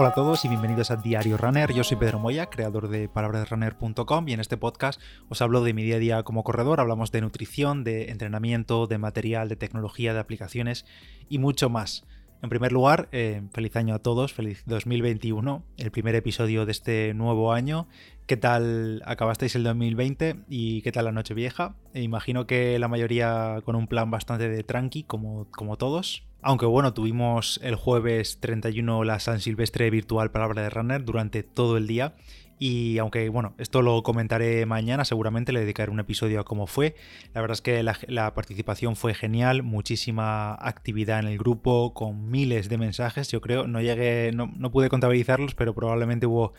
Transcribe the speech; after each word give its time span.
Hola 0.00 0.08
a 0.08 0.14
todos 0.14 0.46
y 0.46 0.48
bienvenidos 0.48 0.90
a 0.90 0.96
Diario 0.96 1.36
Runner. 1.36 1.74
Yo 1.74 1.84
soy 1.84 1.98
Pedro 1.98 2.18
Moya, 2.18 2.46
creador 2.46 2.88
de 2.88 3.10
palabrasrunner.com 3.10 4.28
y 4.28 4.32
en 4.32 4.40
este 4.40 4.56
podcast 4.56 4.98
os 5.28 5.42
hablo 5.42 5.62
de 5.62 5.74
mi 5.74 5.82
día 5.82 5.96
a 5.96 5.98
día 5.98 6.22
como 6.22 6.42
corredor. 6.42 6.80
Hablamos 6.80 7.12
de 7.12 7.20
nutrición, 7.20 7.84
de 7.84 8.10
entrenamiento, 8.10 8.86
de 8.86 8.96
material, 8.96 9.50
de 9.50 9.56
tecnología, 9.56 10.14
de 10.14 10.20
aplicaciones 10.20 10.86
y 11.28 11.38
mucho 11.38 11.68
más. 11.68 12.06
En 12.42 12.48
primer 12.48 12.72
lugar, 12.72 13.08
eh, 13.12 13.42
feliz 13.52 13.76
año 13.76 13.94
a 13.94 13.98
todos, 13.98 14.32
feliz 14.32 14.62
2021, 14.64 15.62
el 15.76 15.90
primer 15.90 16.14
episodio 16.14 16.64
de 16.64 16.72
este 16.72 17.12
nuevo 17.12 17.52
año. 17.52 17.86
¿Qué 18.26 18.38
tal 18.38 19.02
acabasteis 19.04 19.56
el 19.56 19.64
2020 19.64 20.36
y 20.48 20.80
qué 20.80 20.90
tal 20.90 21.04
la 21.04 21.12
noche 21.12 21.34
vieja? 21.34 21.74
E 21.92 22.00
imagino 22.00 22.46
que 22.46 22.78
la 22.78 22.88
mayoría 22.88 23.60
con 23.64 23.76
un 23.76 23.86
plan 23.86 24.10
bastante 24.10 24.48
de 24.48 24.64
tranqui, 24.64 25.02
como, 25.02 25.48
como 25.50 25.76
todos. 25.76 26.22
Aunque 26.40 26.64
bueno, 26.64 26.94
tuvimos 26.94 27.60
el 27.62 27.74
jueves 27.74 28.40
31 28.40 29.04
la 29.04 29.20
San 29.20 29.40
Silvestre 29.40 29.90
virtual 29.90 30.30
Palabra 30.30 30.62
de 30.62 30.70
Runner 30.70 31.04
durante 31.04 31.42
todo 31.42 31.76
el 31.76 31.86
día 31.86 32.14
y 32.62 32.98
aunque, 32.98 33.30
bueno, 33.30 33.54
esto 33.56 33.80
lo 33.80 34.02
comentaré 34.02 34.66
mañana, 34.66 35.06
seguramente 35.06 35.50
le 35.50 35.60
dedicaré 35.60 35.90
un 35.90 35.98
episodio 35.98 36.40
a 36.40 36.44
cómo 36.44 36.66
fue. 36.66 36.94
La 37.32 37.40
verdad 37.40 37.54
es 37.54 37.62
que 37.62 37.82
la, 37.82 38.34
participación 38.34 38.96
fue 38.96 39.14
genial, 39.14 39.62
muchísima 39.62 40.52
actividad 40.56 41.20
en 41.20 41.28
el 41.28 41.38
grupo, 41.38 41.94
con 41.94 42.30
miles 42.30 42.68
de 42.68 42.76
mensajes. 42.76 43.30
Yo 43.30 43.40
creo, 43.40 43.66
no 43.66 43.80
llegué, 43.80 44.32
no, 44.34 44.52
no 44.58 44.70
pude 44.70 44.90
contabilizarlos, 44.90 45.54
pero 45.54 45.74
probablemente 45.74 46.26
hubo, 46.26 46.52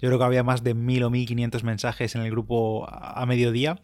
yo 0.00 0.08
creo 0.08 0.18
que 0.20 0.24
había 0.24 0.44
más 0.44 0.62
de 0.62 0.74
mil 0.74 1.02
o 1.02 1.10
mil 1.10 1.26
quinientos 1.26 1.64
mensajes 1.64 2.14
en 2.14 2.22
el 2.22 2.30
grupo 2.30 2.86
a 2.88 3.26
mediodía 3.26 3.80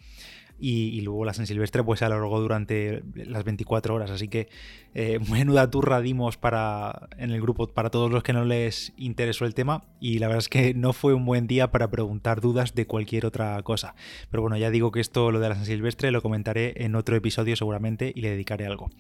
y, 0.59 1.01
luego 1.01 1.25
la 1.25 1.35
San 1.35 1.47
Silvestre 1.47 1.83
pues 1.83 1.99
se 1.99 2.05
alargó 2.05 2.41
durante 2.41 3.03
las 3.15 3.45
24 3.45 3.95
horas, 3.95 4.11
así 4.11 4.29
que 4.29 4.49
eh, 4.95 5.19
menuda 5.31 5.71
turra 5.71 6.01
dimos 6.01 6.37
para, 6.37 7.09
en 7.19 7.31
el 7.31 7.41
grupo 7.41 7.67
para 7.69 7.91
todos 7.91 8.11
los 8.11 8.23
que 8.23 8.33
no 8.33 8.45
les 8.45 8.93
interesó 8.97 9.45
el 9.45 9.55
tema 9.55 9.85
y 10.01 10.19
la 10.19 10.29
verdad 10.29 10.39
es 10.39 10.49
que 10.49 10.75
no 10.75 10.93
fue 10.93 11.15
un 11.15 11.25
buen 11.25 11.47
día 11.47 11.71
para 11.71 11.91
preguntar 11.91 12.41
dudas 12.41 12.75
de 12.75 12.87
cualquier 12.87 13.27
otra 13.27 13.63
cosa. 13.63 13.95
Pero 14.31 14.43
bueno, 14.43 14.57
ya 14.57 14.71
digo 14.71 14.93
que 14.93 15.01
esto, 15.01 15.31
lo 15.31 15.41
de 15.41 15.49
la 15.49 15.55
San 15.57 15.67
Silvestre, 15.67 16.11
lo 16.11 16.23
comentaré 16.23 16.85
en 16.85 16.95
otro 16.95 17.17
episodio 17.17 17.57
seguramente 17.57 18.13
y 18.15 18.21
le 18.21 18.31
dedicaré 18.31 18.67
algo. 18.67 18.91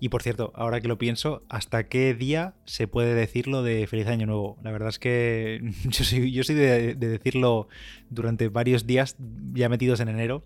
Y 0.00 0.08
por 0.08 0.22
cierto, 0.22 0.52
ahora 0.54 0.80
que 0.80 0.88
lo 0.88 0.98
pienso, 0.98 1.42
¿hasta 1.48 1.88
qué 1.88 2.14
día 2.14 2.54
se 2.64 2.88
puede 2.88 3.14
decirlo 3.14 3.62
de 3.62 3.86
Feliz 3.86 4.06
Año 4.06 4.26
Nuevo? 4.26 4.58
La 4.62 4.72
verdad 4.72 4.88
es 4.88 4.98
que 4.98 5.60
yo 5.84 6.04
soy, 6.04 6.32
yo 6.32 6.44
soy 6.44 6.54
de, 6.54 6.94
de 6.94 7.08
decirlo 7.08 7.68
durante 8.10 8.48
varios 8.48 8.86
días 8.86 9.16
ya 9.52 9.68
metidos 9.68 10.00
en 10.00 10.08
enero. 10.08 10.44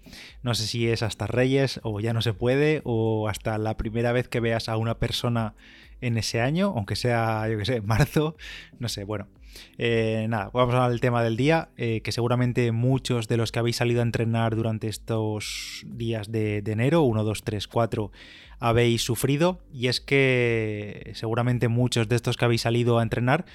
Sé 0.54 0.66
si 0.66 0.88
es 0.88 1.02
hasta 1.02 1.26
Reyes 1.26 1.80
o 1.82 2.00
ya 2.00 2.12
no 2.12 2.22
se 2.22 2.32
puede 2.32 2.80
o 2.84 3.28
hasta 3.28 3.58
la 3.58 3.76
primera 3.76 4.12
vez 4.12 4.28
que 4.28 4.40
veas 4.40 4.68
a 4.68 4.76
una 4.76 4.98
persona 4.98 5.54
en 6.00 6.16
ese 6.16 6.40
año, 6.40 6.72
aunque 6.76 6.96
sea, 6.96 7.48
yo 7.48 7.58
que 7.58 7.64
sé, 7.64 7.80
marzo, 7.82 8.36
no 8.78 8.88
sé, 8.88 9.04
bueno. 9.04 9.26
Eh, 9.76 10.26
nada, 10.28 10.50
vamos 10.52 10.72
a 10.74 10.76
hablar 10.76 10.90
del 10.90 11.00
tema 11.00 11.24
del 11.24 11.36
día, 11.36 11.70
eh, 11.76 12.00
que 12.02 12.12
seguramente 12.12 12.70
muchos 12.70 13.26
de 13.26 13.36
los 13.36 13.50
que 13.50 13.58
habéis 13.58 13.76
salido 13.76 14.00
a 14.00 14.04
entrenar 14.04 14.54
durante 14.54 14.86
estos 14.86 15.84
días 15.86 16.30
de, 16.30 16.62
de 16.62 16.72
enero, 16.72 17.02
1, 17.02 17.24
2, 17.24 17.42
3, 17.42 17.66
4, 17.66 18.12
habéis 18.60 19.02
sufrido, 19.02 19.58
y 19.72 19.88
es 19.88 20.00
que 20.00 21.10
seguramente 21.14 21.66
muchos 21.66 22.08
de 22.08 22.14
estos 22.14 22.36
que 22.36 22.44
habéis 22.44 22.60
salido 22.62 22.98
a 22.98 23.02
entrenar 23.02 23.46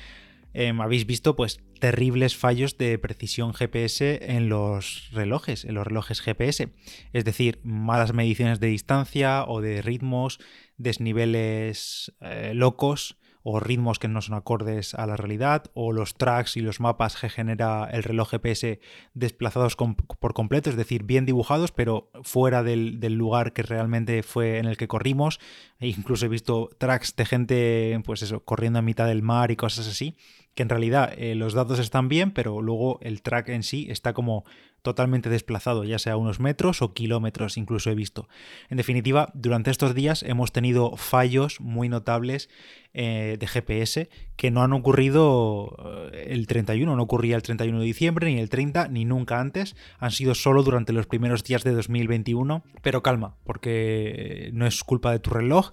Em, 0.54 0.82
habéis 0.82 1.06
visto 1.06 1.36
pues 1.36 1.60
terribles 1.80 2.36
fallos 2.36 2.78
de 2.78 2.98
precisión 3.00 3.54
GPS 3.54 4.20
en 4.36 4.50
los 4.50 5.10
relojes, 5.12 5.66
en 5.66 5.74
los 5.74 5.86
relojes 5.86 6.22
GPS. 6.22 6.70
Es 7.12 7.26
decir, 7.26 7.60
malas 7.64 8.14
mediciones 8.14 8.60
de 8.60 8.68
distancia 8.68 9.46
o 9.46 9.62
de 9.62 9.82
ritmos, 9.82 10.40
desniveles 10.78 12.14
eh, 12.22 12.54
locos 12.54 13.18
o 13.46 13.60
ritmos 13.60 14.00
que 14.00 14.08
no 14.08 14.22
son 14.22 14.36
acordes 14.36 14.94
a 14.94 15.06
la 15.06 15.18
realidad, 15.18 15.66
o 15.74 15.92
los 15.92 16.16
tracks 16.16 16.56
y 16.56 16.62
los 16.62 16.80
mapas 16.80 17.18
que 17.18 17.30
genera 17.30 17.90
el 17.92 18.04
reloj 18.04 18.30
GPS 18.30 18.80
desplazados 19.14 19.76
por 19.76 20.34
completo, 20.34 20.70
es 20.70 20.78
decir, 20.78 21.04
bien 21.04 21.26
dibujados, 21.26 21.74
pero 21.74 22.10
fuera 22.24 22.64
del, 22.64 23.02
del, 23.02 23.16
lugar 23.16 23.52
que 23.52 23.64
realmente 23.64 24.24
fue 24.24 24.60
en 24.60 24.66
el 24.66 24.78
que 24.78 24.88
corrimos. 24.88 25.42
E 25.80 25.90
incluso 25.90 26.26
he 26.26 26.30
visto 26.30 26.70
tracks 26.78 27.18
de 27.18 27.26
gente, 27.26 28.02
pues 28.06 28.22
eso, 28.22 28.46
corriendo 28.46 28.80
a 28.80 28.82
mitad 28.82 29.08
del 29.08 29.24
mar 29.24 29.52
y 29.52 29.58
cosas 29.58 29.90
así 29.90 30.16
que 30.56 30.64
en 30.64 30.70
realidad 30.70 31.14
eh, 31.18 31.36
los 31.36 31.54
datos 31.54 31.80
están 31.80 32.10
bien, 32.10 32.32
pero 32.32 32.62
luego 32.62 33.00
el 33.02 33.22
track 33.22 33.50
en 33.50 33.64
sí 33.64 33.88
está 33.90 34.14
como 34.14 34.46
totalmente 34.82 35.30
desplazado, 35.30 35.86
ya 35.86 35.98
sea 35.98 36.18
unos 36.18 36.40
metros 36.40 36.82
o 36.82 36.94
kilómetros, 36.94 37.58
incluso 37.58 37.90
he 37.90 37.96
visto. 37.96 38.28
En 38.70 38.78
definitiva, 38.78 39.32
durante 39.34 39.72
estos 39.72 39.96
días 39.96 40.24
hemos 40.24 40.52
tenido 40.52 40.98
fallos 40.98 41.62
muy 41.62 41.90
notables 41.90 42.50
eh, 42.94 43.38
de 43.40 43.48
GPS 43.48 44.10
que 44.44 44.52
no 44.52 44.62
han 44.62 44.74
ocurrido 44.74 46.12
eh, 46.12 46.28
el 46.32 46.48
31, 46.48 46.98
no 46.98 47.02
ocurría 47.02 47.38
el 47.38 47.44
31 47.44 47.80
de 47.80 47.86
diciembre, 47.86 48.28
ni 48.28 48.42
el 48.42 48.50
30, 48.50 48.90
ni 48.90 49.06
nunca 49.06 49.40
antes, 49.40 49.78
han 50.00 50.12
sido 50.12 50.36
solo 50.36 50.64
durante 50.64 50.92
los 50.92 51.08
primeros 51.08 51.46
días 51.46 51.64
de 51.64 51.72
2021, 51.72 52.62
pero 52.82 53.02
calma, 53.02 53.38
porque 53.46 54.50
no 54.52 54.68
es 54.68 54.84
culpa 54.84 55.14
de 55.14 55.20
tu 55.20 55.30
reloj, 55.30 55.72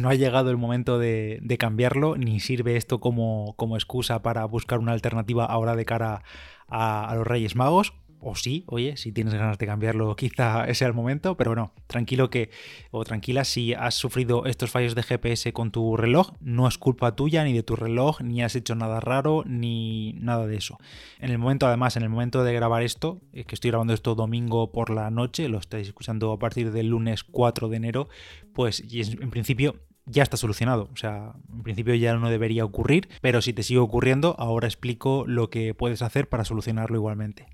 no 0.00 0.08
ha 0.08 0.16
llegado 0.16 0.50
el 0.50 0.56
momento 0.56 0.98
de, 0.98 1.56
cambiarlo, 1.60 2.16
ni 2.16 2.40
sirve 2.40 2.74
esto 2.74 2.98
como, 2.98 3.54
como 3.54 3.76
excusa 3.76 4.20
para 4.20 4.44
buscar 4.46 4.80
una 4.80 4.94
alternativa 4.94 5.44
ahora 5.44 5.76
de 5.76 5.84
cara 5.84 6.24
a 6.66 7.14
los 7.14 7.24
Reyes 7.24 7.54
Magos 7.54 7.92
o 8.20 8.34
sí, 8.34 8.64
oye, 8.66 8.96
si 8.96 9.12
tienes 9.12 9.34
ganas 9.34 9.58
de 9.58 9.66
cambiarlo, 9.66 10.14
quizá 10.16 10.72
sea 10.74 10.88
el 10.88 10.94
momento, 10.94 11.36
pero 11.36 11.54
no, 11.54 11.72
tranquilo 11.86 12.30
que, 12.30 12.50
o 12.90 13.04
tranquila, 13.04 13.44
si 13.44 13.74
has 13.74 13.94
sufrido 13.94 14.46
estos 14.46 14.70
fallos 14.70 14.94
de 14.94 15.02
GPS 15.02 15.52
con 15.52 15.70
tu 15.70 15.96
reloj, 15.96 16.32
no 16.40 16.68
es 16.68 16.78
culpa 16.78 17.14
tuya 17.14 17.44
ni 17.44 17.52
de 17.52 17.62
tu 17.62 17.76
reloj, 17.76 18.20
ni 18.20 18.42
has 18.42 18.54
hecho 18.54 18.74
nada 18.74 19.00
raro, 19.00 19.44
ni 19.46 20.14
nada 20.14 20.46
de 20.46 20.56
eso. 20.56 20.78
En 21.18 21.30
el 21.30 21.38
momento, 21.38 21.66
además, 21.66 21.96
en 21.96 22.02
el 22.02 22.08
momento 22.08 22.44
de 22.44 22.52
grabar 22.52 22.82
esto, 22.82 23.20
eh, 23.32 23.44
que 23.44 23.54
estoy 23.54 23.70
grabando 23.70 23.94
esto 23.94 24.14
domingo 24.14 24.72
por 24.72 24.90
la 24.90 25.10
noche, 25.10 25.48
lo 25.48 25.58
estáis 25.58 25.88
escuchando 25.88 26.32
a 26.32 26.38
partir 26.38 26.72
del 26.72 26.88
lunes 26.88 27.24
4 27.24 27.68
de 27.68 27.76
enero, 27.76 28.08
pues 28.52 28.82
en 28.90 29.30
principio 29.30 29.76
ya 30.08 30.22
está 30.22 30.36
solucionado. 30.36 30.88
O 30.92 30.96
sea, 30.96 31.34
en 31.52 31.62
principio 31.62 31.94
ya 31.94 32.14
no 32.14 32.30
debería 32.30 32.64
ocurrir, 32.64 33.08
pero 33.20 33.42
si 33.42 33.52
te 33.52 33.62
sigue 33.62 33.80
ocurriendo, 33.80 34.34
ahora 34.38 34.66
explico 34.66 35.24
lo 35.26 35.50
que 35.50 35.74
puedes 35.74 36.02
hacer 36.02 36.28
para 36.28 36.44
solucionarlo 36.44 36.96
igualmente. 36.96 37.46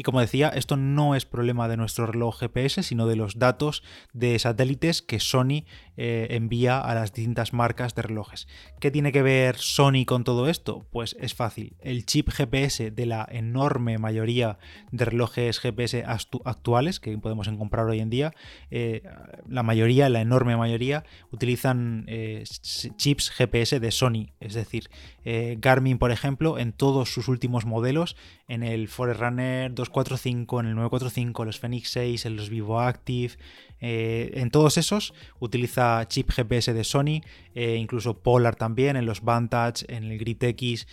Y 0.00 0.02
como 0.02 0.22
decía, 0.22 0.48
esto 0.48 0.78
no 0.78 1.14
es 1.14 1.26
problema 1.26 1.68
de 1.68 1.76
nuestro 1.76 2.06
reloj 2.06 2.38
GPS, 2.38 2.82
sino 2.82 3.06
de 3.06 3.16
los 3.16 3.38
datos 3.38 3.82
de 4.14 4.38
satélites 4.38 5.02
que 5.02 5.20
Sony 5.20 5.64
eh, 5.98 6.28
envía 6.30 6.80
a 6.80 6.94
las 6.94 7.12
distintas 7.12 7.52
marcas 7.52 7.94
de 7.94 8.00
relojes. 8.00 8.48
¿Qué 8.80 8.90
tiene 8.90 9.12
que 9.12 9.20
ver 9.20 9.58
Sony 9.58 10.06
con 10.06 10.24
todo 10.24 10.48
esto? 10.48 10.86
Pues 10.90 11.14
es 11.20 11.34
fácil. 11.34 11.76
El 11.82 12.06
chip 12.06 12.30
GPS 12.30 12.90
de 12.90 13.04
la 13.04 13.28
enorme 13.30 13.98
mayoría 13.98 14.58
de 14.90 15.04
relojes 15.04 15.60
GPS 15.60 16.02
actuales 16.06 16.98
que 16.98 17.18
podemos 17.18 17.46
comprar 17.50 17.84
hoy 17.84 18.00
en 18.00 18.08
día, 18.08 18.32
eh, 18.70 19.02
la 19.46 19.62
mayoría, 19.62 20.08
la 20.08 20.22
enorme 20.22 20.56
mayoría, 20.56 21.04
utilizan 21.30 22.06
eh, 22.08 22.44
chips 22.96 23.28
GPS 23.28 23.80
de 23.80 23.90
Sony. 23.90 24.30
Es 24.40 24.54
decir, 24.54 24.88
Garmin, 25.58 25.98
por 25.98 26.10
ejemplo, 26.10 26.58
en 26.58 26.72
todos 26.72 27.12
sus 27.12 27.28
últimos 27.28 27.66
modelos, 27.66 28.16
en 28.50 28.64
el 28.64 28.88
Forerunner 28.88 29.72
2 29.72 29.92
4.5, 29.92 30.58
en 30.58 30.66
el 30.66 30.74
945, 30.74 31.44
los 31.44 31.60
Fenix 31.60 31.90
6, 31.90 32.26
en 32.26 32.34
los 32.34 32.50
Vivo 32.50 32.80
Active, 32.80 33.34
eh, 33.80 34.32
en 34.34 34.50
todos 34.50 34.76
esos 34.76 35.14
utiliza 35.38 36.06
chip 36.08 36.30
GPS 36.32 36.74
de 36.74 36.82
Sony, 36.82 37.22
eh, 37.54 37.76
incluso 37.76 38.18
Polar 38.18 38.56
también, 38.56 38.96
en 38.96 39.06
los 39.06 39.22
Vantage, 39.22 39.86
en 39.88 40.02
el 40.04 40.18
Grit 40.18 40.42
X, 40.42 40.88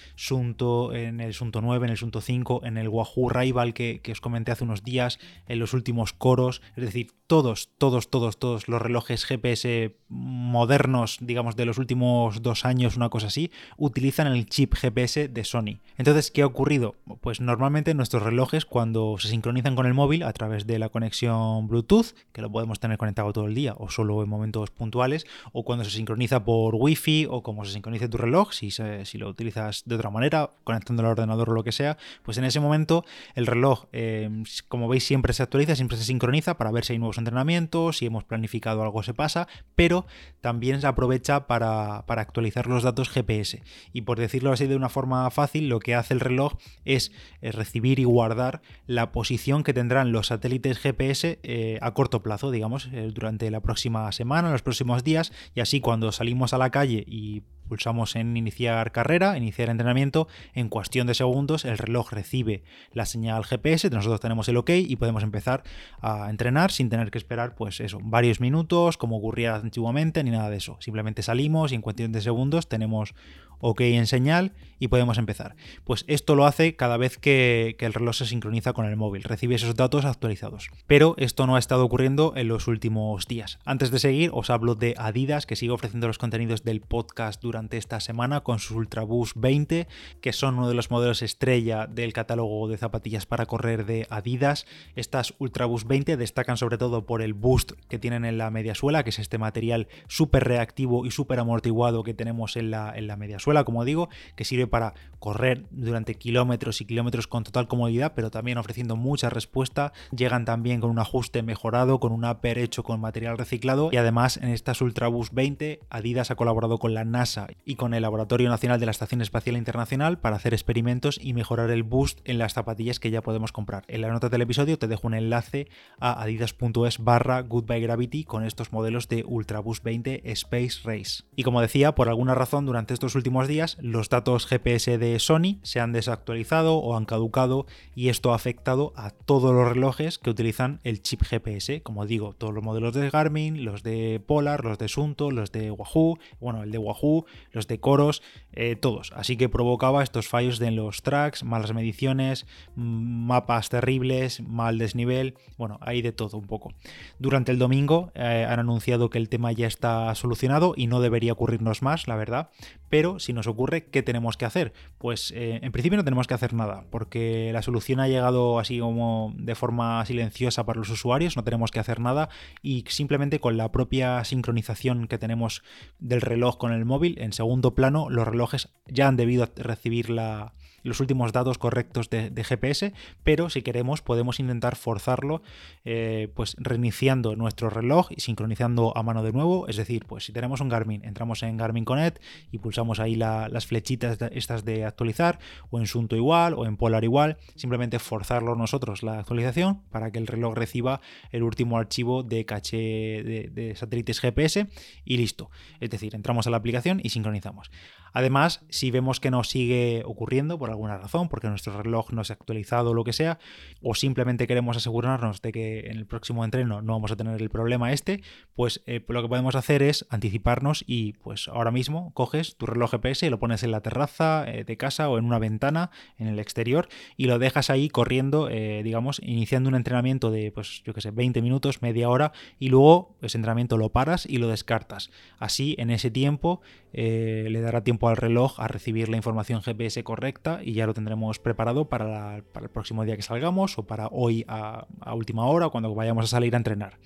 en 0.93 1.19
el 1.19 1.33
Sunto 1.33 1.61
9, 1.61 1.85
en 1.85 1.91
el 1.91 1.97
Sunto 1.97 2.21
5, 2.21 2.61
en 2.63 2.77
el 2.77 2.89
Wahoo 2.89 3.29
Rival 3.29 3.73
que, 3.73 4.01
que 4.03 4.11
os 4.11 4.21
comenté 4.21 4.51
hace 4.51 4.63
unos 4.63 4.83
días, 4.83 5.19
en 5.47 5.57
los 5.57 5.73
últimos 5.73 6.13
coros, 6.13 6.61
es 6.75 6.83
decir, 6.83 7.11
todos, 7.27 7.69
todos, 7.77 8.09
todos, 8.09 8.39
todos 8.39 8.67
los 8.69 8.81
relojes 8.81 9.25
GPS 9.25 9.95
modernos, 10.07 11.17
digamos, 11.19 11.57
de 11.57 11.65
los 11.65 11.77
últimos 11.77 12.41
dos 12.41 12.63
años, 12.63 12.95
una 12.95 13.09
cosa 13.09 13.27
así, 13.27 13.51
utilizan 13.75 14.27
el 14.27 14.45
chip 14.45 14.73
GPS 14.73 15.27
de 15.27 15.43
Sony. 15.43 15.79
Entonces, 15.97 16.31
¿qué 16.31 16.41
ha 16.41 16.45
ocurrido? 16.45 16.95
Pues 17.19 17.41
normalmente 17.47 17.93
nuestros 17.93 18.21
relojes, 18.21 18.65
cuando 18.65 19.15
se 19.17 19.29
sincronizan 19.29 19.75
con 19.75 19.85
el 19.85 19.93
móvil 19.93 20.23
a 20.23 20.33
través 20.33 20.67
de 20.67 20.77
la 20.77 20.89
conexión 20.89 21.67
Bluetooth, 21.67 22.13
que 22.33 22.41
lo 22.41 22.51
podemos 22.51 22.79
tener 22.79 22.97
conectado 22.97 23.31
todo 23.33 23.45
el 23.47 23.55
día 23.55 23.73
o 23.77 23.89
solo 23.89 24.21
en 24.21 24.29
momentos 24.29 24.69
puntuales, 24.69 25.25
o 25.53 25.63
cuando 25.63 25.85
se 25.85 25.91
sincroniza 25.91 26.43
por 26.43 26.75
Wi-Fi 26.75 27.27
o 27.29 27.41
como 27.41 27.65
se 27.65 27.71
sincronice 27.71 28.09
tu 28.09 28.17
reloj, 28.17 28.51
si, 28.51 28.69
si 28.69 29.17
lo 29.17 29.29
utilizas 29.29 29.83
de 29.85 29.95
otra 29.95 30.09
manera, 30.09 30.51
conectando 30.65 31.01
al 31.01 31.09
ordenador 31.09 31.49
o 31.49 31.53
lo 31.53 31.63
que 31.63 31.71
sea, 31.71 31.97
pues 32.23 32.37
en 32.37 32.43
ese 32.43 32.59
momento 32.59 33.05
el 33.33 33.47
reloj, 33.47 33.85
eh, 33.93 34.29
como 34.67 34.89
veis, 34.89 35.05
siempre 35.05 35.31
se 35.33 35.41
actualiza, 35.41 35.75
siempre 35.75 35.97
se 35.97 36.03
sincroniza 36.03 36.57
para 36.57 36.71
ver 36.71 36.83
si 36.83 36.93
hay 36.93 36.99
nuevos 36.99 37.17
entrenamientos, 37.17 37.97
si 37.97 38.05
hemos 38.05 38.25
planificado 38.25 38.83
algo 38.83 39.03
se 39.03 39.13
pasa, 39.13 39.47
pero 39.73 40.05
también 40.41 40.81
se 40.81 40.87
aprovecha 40.87 41.47
para, 41.47 42.05
para 42.07 42.21
actualizar 42.21 42.67
los 42.67 42.83
datos 42.83 43.09
GPS. 43.09 43.63
Y 43.93 44.01
por 44.01 44.19
decirlo 44.19 44.51
así 44.51 44.67
de 44.67 44.75
una 44.75 44.89
forma 44.89 45.29
fácil, 45.31 45.69
lo 45.69 45.79
que 45.79 45.95
hace 45.95 46.13
el 46.13 46.19
reloj 46.19 46.53
es 46.83 47.13
recibir 47.41 47.99
y 47.99 48.03
guardar 48.03 48.61
la 48.85 49.11
posición 49.11 49.63
que 49.63 49.73
tendrán 49.73 50.11
los 50.11 50.27
satélites 50.27 50.79
GPS 50.79 51.39
eh, 51.43 51.79
a 51.81 51.93
corto 51.93 52.21
plazo, 52.21 52.51
digamos 52.51 52.89
eh, 52.91 53.11
durante 53.13 53.49
la 53.51 53.61
próxima 53.61 54.11
semana, 54.11 54.51
los 54.51 54.61
próximos 54.61 55.03
días, 55.03 55.31
y 55.55 55.61
así 55.61 55.79
cuando 55.79 56.11
salimos 56.11 56.53
a 56.53 56.57
la 56.57 56.69
calle 56.69 57.03
y 57.07 57.43
pulsamos 57.67 58.15
en 58.15 58.35
iniciar 58.37 58.91
carrera, 58.91 59.37
iniciar 59.37 59.69
entrenamiento, 59.69 60.27
en 60.53 60.69
cuestión 60.69 61.07
de 61.07 61.13
segundos 61.13 61.65
el 61.65 61.77
reloj 61.77 62.11
recibe 62.11 62.63
la 62.93 63.05
señal 63.05 63.43
GPS, 63.43 63.89
nosotros 63.89 64.19
tenemos 64.19 64.49
el 64.49 64.57
OK 64.57 64.71
y 64.71 64.95
podemos 64.95 65.23
empezar 65.23 65.63
a 66.01 66.29
entrenar 66.29 66.71
sin 66.71 66.89
tener 66.89 67.11
que 67.11 67.17
esperar 67.17 67.55
pues 67.55 67.79
eso, 67.79 67.99
varios 68.01 68.39
minutos 68.39 68.97
como 68.97 69.17
ocurría 69.17 69.55
antiguamente 69.55 70.23
ni 70.23 70.31
nada 70.31 70.49
de 70.49 70.57
eso. 70.57 70.77
Simplemente 70.79 71.21
salimos 71.21 71.71
y 71.71 71.75
en 71.75 71.81
cuestión 71.81 72.11
de 72.11 72.21
segundos 72.21 72.67
tenemos 72.67 73.13
OK 73.59 73.81
en 73.81 74.07
señal 74.07 74.53
y 74.79 74.87
podemos 74.89 75.17
empezar. 75.17 75.55
Pues 75.83 76.05
esto 76.07 76.35
lo 76.35 76.45
hace 76.45 76.75
cada 76.75 76.97
vez 76.97 77.17
que, 77.17 77.75
el 77.79 77.93
reloj 77.93 78.15
se 78.15 78.25
sincroniza 78.25 78.73
con 78.73 78.85
el 78.85 78.95
móvil, 78.95 79.23
recibe 79.23 79.55
esos 79.55 79.75
datos 79.75 80.05
actualizados. 80.05 80.69
Pero 80.85 81.15
esto 81.17 81.47
no 81.47 81.55
ha 81.55 81.59
estado 81.59 81.85
ocurriendo 81.85 82.33
en 82.35 82.47
los 82.47 82.67
últimos 82.67 83.27
días. 83.27 83.59
Antes 83.65 83.91
de 83.91 83.99
seguir, 83.99 84.29
os 84.33 84.49
hablo 84.49 84.75
de 84.75 84.93
Adidas, 84.97 85.45
que 85.45 85.55
sigue 85.55 85.71
ofreciendo 85.71 86.07
los 86.07 86.17
contenidos 86.17 86.63
del 86.63 86.81
podcast 86.81 87.41
durante 87.41 87.56
esta 87.71 87.99
semana 87.99 88.41
con 88.41 88.59
sus 88.59 88.77
Ultraboost 88.77 89.35
20, 89.35 89.87
que 90.21 90.33
son 90.33 90.57
uno 90.57 90.69
de 90.69 90.75
los 90.75 90.91
modelos 90.91 91.21
estrella 91.21 91.87
del 91.87 92.13
catálogo 92.13 92.67
de 92.67 92.77
zapatillas 92.77 93.25
para 93.25 93.45
correr 93.47 93.85
de 93.85 94.05
Adidas. 94.09 94.65
Estas 94.95 95.33
Ultraboost 95.39 95.87
20 95.87 96.17
destacan 96.17 96.57
sobre 96.57 96.77
todo 96.77 97.05
por 97.05 97.21
el 97.21 97.33
boost 97.33 97.71
que 97.89 97.97
tienen 97.99 98.25
en 98.25 98.37
la 98.37 98.51
media 98.51 98.75
suela, 98.75 99.03
que 99.03 99.09
es 99.09 99.19
este 99.19 99.37
material 99.37 99.87
súper 100.07 100.43
reactivo 100.43 101.05
y 101.05 101.11
súper 101.11 101.39
amortiguado 101.39 102.03
que 102.03 102.13
tenemos 102.13 102.55
en 102.55 102.69
la, 102.69 102.93
en 102.95 103.07
la 103.07 103.17
media 103.17 103.39
suela, 103.39 103.63
como 103.63 103.83
digo, 103.83 104.09
que 104.35 104.45
sirve 104.45 104.67
para 104.67 104.93
correr 105.19 105.65
durante 105.71 106.15
kilómetros 106.15 106.79
y 106.81 106.85
kilómetros 106.85 107.27
con 107.27 107.43
total 107.43 107.67
comodidad, 107.67 108.13
pero 108.15 108.29
también 108.29 108.59
ofreciendo 108.59 108.95
mucha 108.95 109.29
respuesta. 109.29 109.93
Llegan 110.15 110.45
también 110.45 110.79
con 110.79 110.91
un 110.91 110.99
ajuste 110.99 111.41
mejorado, 111.41 111.99
con 111.99 112.11
un 112.11 112.23
upper 112.23 112.59
hecho 112.59 112.83
con 112.83 113.01
material 113.01 113.37
reciclado 113.37 113.89
y 113.91 113.97
además 113.97 114.37
en 114.37 114.49
estas 114.49 114.81
Ultraboost 114.81 115.33
20 115.33 115.79
Adidas 115.89 116.31
ha 116.31 116.35
colaborado 116.35 116.77
con 116.77 116.93
la 116.93 117.05
NASA 117.05 117.46
y 117.65 117.75
con 117.75 117.93
el 117.93 118.01
Laboratorio 118.01 118.49
Nacional 118.49 118.79
de 118.79 118.85
la 118.85 118.91
Estación 118.91 119.21
Espacial 119.21 119.57
Internacional 119.57 120.19
para 120.19 120.35
hacer 120.35 120.53
experimentos 120.53 121.19
y 121.21 121.33
mejorar 121.33 121.69
el 121.69 121.83
boost 121.83 122.19
en 122.25 122.37
las 122.37 122.53
zapatillas 122.53 122.99
que 122.99 123.11
ya 123.11 123.21
podemos 123.21 123.51
comprar. 123.51 123.83
En 123.87 124.01
la 124.01 124.09
nota 124.09 124.29
del 124.29 124.41
episodio 124.41 124.77
te 124.77 124.87
dejo 124.87 125.07
un 125.07 125.13
enlace 125.13 125.67
a 125.99 126.21
adidas.es 126.21 126.99
barra 126.99 127.41
Goodbye 127.41 127.81
Gravity 127.81 128.23
con 128.23 128.45
estos 128.45 128.71
modelos 128.71 129.07
de 129.07 129.23
Ultraboost 129.25 129.83
20 129.83 130.31
Space 130.31 130.79
Race. 130.83 131.23
Y 131.35 131.43
como 131.43 131.61
decía, 131.61 131.95
por 131.95 132.09
alguna 132.09 132.35
razón 132.35 132.65
durante 132.65 132.93
estos 132.93 133.15
últimos 133.15 133.47
días 133.47 133.77
los 133.81 134.09
datos 134.09 134.45
GPS 134.45 134.97
de 134.97 135.19
Sony 135.19 135.59
se 135.63 135.79
han 135.79 135.91
desactualizado 135.91 136.77
o 136.77 136.95
han 136.95 137.05
caducado 137.05 137.65
y 137.95 138.09
esto 138.09 138.31
ha 138.31 138.35
afectado 138.35 138.93
a 138.95 139.11
todos 139.11 139.53
los 139.53 139.67
relojes 139.67 140.17
que 140.17 140.29
utilizan 140.29 140.79
el 140.83 141.01
chip 141.01 141.23
GPS, 141.23 141.81
como 141.81 142.05
digo, 142.05 142.33
todos 142.33 142.53
los 142.53 142.63
modelos 142.63 142.93
de 142.93 143.09
Garmin, 143.09 143.65
los 143.65 143.83
de 143.83 144.21
Polar, 144.25 144.63
los 144.63 144.77
de 144.77 144.87
Sunto, 144.87 145.31
los 145.31 145.51
de 145.51 145.71
Wahoo, 145.71 146.19
bueno, 146.39 146.63
el 146.63 146.71
de 146.71 146.77
Wahoo, 146.77 147.25
los 147.51 147.67
de 147.67 147.79
Coros, 147.79 148.21
eh, 148.53 148.75
todos. 148.75 149.11
Así 149.15 149.37
que 149.37 149.49
provocaba 149.49 150.03
estos 150.03 150.27
fallos 150.27 150.59
de 150.59 150.71
los 150.71 151.01
tracks, 151.01 151.43
malas 151.43 151.73
mediciones, 151.73 152.45
mapas 152.75 153.69
terribles, 153.69 154.41
mal 154.41 154.77
desnivel, 154.77 155.35
bueno, 155.57 155.77
hay 155.81 156.01
de 156.01 156.11
todo 156.11 156.37
un 156.37 156.47
poco. 156.47 156.73
Durante 157.19 157.51
el 157.51 157.59
domingo 157.59 158.11
eh, 158.15 158.45
han 158.47 158.59
anunciado 158.59 159.09
que 159.09 159.17
el 159.17 159.29
tema 159.29 159.51
ya 159.51 159.67
está 159.67 160.13
solucionado 160.15 160.73
y 160.75 160.87
no 160.87 161.01
debería 161.01 161.33
ocurrirnos 161.33 161.81
más, 161.81 162.07
la 162.07 162.15
verdad, 162.15 162.49
pero 162.89 163.19
si 163.19 163.33
nos 163.33 163.47
ocurre, 163.47 163.85
¿qué 163.85 164.03
tenemos 164.03 164.37
que 164.37 164.45
hacer? 164.45 164.73
Pues 164.97 165.31
eh, 165.35 165.59
en 165.61 165.71
principio 165.71 165.97
no 165.97 166.03
tenemos 166.03 166.27
que 166.27 166.33
hacer 166.33 166.53
nada, 166.53 166.85
porque 166.89 167.51
la 167.53 167.61
solución 167.61 167.99
ha 167.99 168.07
llegado 168.07 168.59
así 168.59 168.79
como 168.79 169.33
de 169.37 169.55
forma 169.55 170.05
silenciosa 170.05 170.65
para 170.65 170.79
los 170.79 170.89
usuarios, 170.89 171.35
no 171.35 171.43
tenemos 171.43 171.71
que 171.71 171.79
hacer 171.79 171.99
nada 171.99 172.29
y 172.61 172.85
simplemente 172.87 173.39
con 173.39 173.57
la 173.57 173.71
propia 173.71 174.23
sincronización 174.23 175.07
que 175.07 175.17
tenemos 175.17 175.63
del 175.99 176.21
reloj 176.21 176.57
con 176.57 176.71
el 176.71 176.85
móvil, 176.85 177.17
en 177.27 177.33
segundo 177.33 177.75
plano 177.75 178.09
los 178.09 178.27
relojes 178.27 178.69
ya 178.87 179.07
han 179.07 179.17
debido 179.17 179.47
recibir 179.57 180.09
la, 180.09 180.53
los 180.87 180.99
últimos 180.99 181.33
datos 181.33 181.57
correctos 181.57 182.09
de, 182.09 182.31
GPS, 182.43 182.93
pero 183.23 183.49
si 183.49 183.61
queremos 183.61 184.01
podemos 184.01 184.39
intentar 184.39 184.75
forzarlo 184.75 185.41
eh, 185.85 186.29
pues 186.33 186.55
reiniciando 186.57 187.35
nuestro 187.35 187.69
reloj 187.69 188.07
y 188.11 188.21
sincronizando 188.21 188.95
a 188.95 189.03
mano 189.03 189.23
de 189.23 189.33
nuevo, 189.33 189.67
es 189.67 189.75
decir, 189.75 190.05
pues 190.05 190.25
si 190.25 190.31
tenemos 190.31 190.61
un 190.61 190.69
Garmin, 190.69 191.03
entramos 191.03 191.43
en 191.43 191.57
Garmin 191.57 191.83
Connect 191.83 192.21
y 192.51 192.59
pulsamos 192.59 192.99
ahí 192.99 193.15
las 193.15 193.65
flechitas 193.65 194.17
estas 194.31 194.63
de 194.65 194.85
actualizar, 194.85 195.39
o 195.69 195.79
en 195.79 195.87
Sunto 195.87 196.15
igual, 196.15 196.53
o 196.53 196.65
en 196.65 196.77
Polar 196.77 197.03
igual, 197.03 197.37
simplemente 197.55 197.99
forzarlo 197.99 198.55
nosotros 198.55 199.03
la 199.03 199.19
actualización 199.19 199.81
para 199.91 200.11
que 200.11 200.19
el 200.19 200.27
reloj 200.27 200.55
reciba 200.55 201.01
el 201.31 201.43
último 201.43 201.77
archivo 201.77 202.23
de 202.23 202.45
caché 202.45 202.77
de, 203.23 203.73
satélites 203.75 204.19
GPS 204.19 204.67
y 205.05 205.17
listo. 205.17 205.49
Es 205.79 205.89
decir, 205.89 206.15
entramos 206.15 206.47
a 206.47 206.49
la 206.49 206.57
aplicación 206.57 206.99
y 207.03 207.09
sincronizamos. 207.09 207.71
Además, 208.13 208.61
si 208.69 208.89
vemos 208.89 209.19
que 209.19 209.31
no 209.31 209.43
sigue 209.43 210.03
ocurriendo 210.05 210.57
por 210.57 210.71
alguna 210.77 210.97
razón, 210.97 211.27
porque 211.27 211.49
nuestro 211.49 211.81
reloj 211.81 212.11
no 212.11 212.23
se 212.23 212.33
ha 212.33 212.35
actualizado 212.35 212.91
o 212.91 212.93
lo 212.93 213.03
que 213.03 213.13
sea, 213.13 213.39
o 213.81 213.95
simplemente 213.95 214.47
queremos 214.47 214.77
asegurarnos 214.77 215.41
de 215.41 215.51
que 215.51 215.79
en 215.87 215.97
el 215.97 216.05
próximo 216.05 216.45
entreno 216.45 216.81
no 216.81 216.93
vamos 216.93 217.11
a 217.11 217.15
tener 217.15 217.41
el 217.41 217.49
problema 217.49 217.91
este, 217.91 218.21
pues 218.55 218.83
eh, 218.85 219.03
lo 219.07 219.21
que 219.21 219.27
podemos 219.27 219.55
hacer 219.55 219.81
es 219.83 220.05
anticiparnos 220.09 220.83
y 220.87 221.13
pues 221.13 221.47
ahora 221.47 221.71
mismo 221.71 222.13
coges 222.13 222.55
tu 222.57 222.65
reloj 222.65 222.91
GPS 222.91 223.25
y 223.25 223.29
lo 223.29 223.39
pones 223.39 223.63
en 223.63 223.71
la 223.71 223.81
terraza 223.81 224.45
eh, 224.47 224.63
de 224.63 224.77
casa 224.77 225.09
o 225.09 225.17
en 225.17 225.25
una 225.25 225.39
ventana 225.39 225.91
en 226.17 226.27
el 226.27 226.39
exterior 226.39 226.87
y 227.15 227.25
lo 227.25 227.39
dejas 227.39 227.69
ahí 227.69 227.89
corriendo, 227.89 228.49
eh, 228.49 228.81
digamos, 228.83 229.19
iniciando 229.23 229.69
un 229.69 229.75
entrenamiento 229.75 230.31
de, 230.31 230.51
pues 230.51 230.83
yo 230.83 230.93
que 230.93 231.01
sé, 231.01 231.11
20 231.11 231.41
minutos, 231.41 231.81
media 231.81 232.09
hora 232.09 232.31
y 232.59 232.69
luego 232.69 233.17
ese 233.21 233.37
entrenamiento 233.37 233.77
lo 233.77 233.89
paras 233.89 234.25
y 234.25 234.37
lo 234.37 234.47
descartas. 234.47 235.09
Así 235.39 235.75
en 235.79 235.89
ese 235.89 236.11
tiempo 236.11 236.61
le 236.97 237.61
dará 237.61 237.83
tiempo 237.83 238.09
al 238.09 238.17
reloj 238.17 238.59
a 238.59 238.67
recibir 238.67 239.07
la 239.07 239.17
información 239.17 239.61
GPS 239.61 240.03
correcta 240.03 240.61
y 240.63 240.73
ya 240.73 240.87
lo 240.87 240.95
tendremos 240.95 241.37
preparado 241.37 241.85
para, 241.85 242.37
el 242.37 242.69
próximo 242.69 243.05
día 243.05 243.15
que 243.15 243.21
salgamos 243.21 243.77
o 243.77 243.83
para 243.83 244.07
hoy 244.07 244.45
a, 244.47 244.87
última 245.13 245.45
hora 245.45 245.69
cuando 245.69 245.93
vayamos 245.93 246.25
a 246.25 246.27
salir 246.27 246.55
a 246.55 246.57
entrenar. 246.57 246.97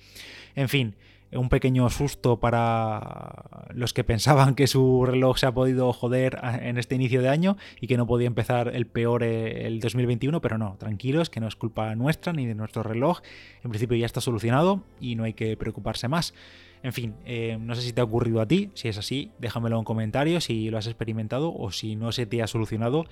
En 0.54 0.70
fin, 0.70 0.94
un 1.32 1.48
pequeño 1.50 1.88
susto 1.90 2.40
para 2.40 3.68
los 3.74 3.92
que 3.92 4.02
pensaban 4.04 4.54
que 4.54 4.66
su 4.66 5.04
reloj 5.04 5.38
se 5.38 5.46
ha 5.46 5.52
podido 5.52 5.92
joder 5.92 6.38
en 6.42 6.78
este 6.78 6.94
inicio 6.94 7.20
de 7.20 7.28
año 7.28 7.56
y 7.80 7.86
que 7.86 7.96
no 7.96 8.06
podía 8.06 8.26
empezar 8.26 8.70
el 8.74 8.86
peor 8.86 9.22
eh, 9.22 9.66
el 9.66 9.80
2021, 9.80 10.40
pero 10.40 10.58
no, 10.58 10.76
tranquilos, 10.78 11.28
que 11.30 11.40
no 11.40 11.48
es 11.48 11.56
culpa 11.56 11.94
nuestra 11.96 12.32
ni 12.32 12.46
de 12.46 12.54
nuestro 12.54 12.82
reloj. 12.82 13.20
En 13.62 13.70
principio 13.70 13.96
ya 13.96 14.06
está 14.06 14.20
solucionado 14.20 14.82
y 15.00 15.16
no 15.16 15.24
hay 15.24 15.34
que 15.34 15.56
preocuparse 15.56 16.08
más. 16.08 16.34
En 16.82 16.92
fin, 16.92 17.14
eh, 17.24 17.58
no 17.60 17.74
sé 17.74 17.82
si 17.82 17.92
te 17.92 18.00
ha 18.00 18.04
ocurrido 18.04 18.40
a 18.40 18.46
ti, 18.46 18.70
si 18.74 18.88
es 18.88 18.98
así, 18.98 19.30
déjamelo 19.38 19.78
en 19.78 19.84
comentarios 19.84 20.44
si 20.44 20.68
lo 20.68 20.78
has 20.78 20.86
experimentado 20.86 21.54
o 21.54 21.70
si 21.70 21.94
no 21.94 22.12
se 22.12 22.26
te 22.26 22.42
ha 22.42 22.46
solucionado. 22.46 23.06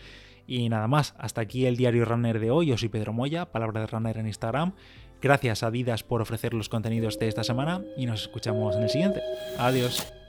Y 0.47 0.69
nada 0.69 0.89
más, 0.89 1.15
hasta 1.19 1.41
aquí 1.41 1.67
el 1.67 1.77
diario 1.77 2.05
Runner 2.05 2.41
de 2.41 2.51
hoy. 2.51 2.67
Yo 2.67 2.77
soy 2.77 2.89
Pedro 2.89 3.13
Moya, 3.13 3.53
palabra 3.53 3.83
de 3.83 3.87
Runner 3.87 4.19
en 4.19 4.27
Instagram. 4.27 4.73
Gracias 5.23 5.63
a 5.63 5.69
Adidas 5.69 6.03
por 6.03 6.23
ofrecer 6.23 6.55
los 6.55 6.69
contenidos 6.69 7.19
de 7.19 7.29
esta 7.29 7.45
semana 7.45 7.83
y 7.97 8.07
nos 8.07 8.23
escuchamos 8.23 8.75
en 8.77 8.83
el 8.83 8.91
siguiente. 8.91 9.21
Adiós. 9.59 10.20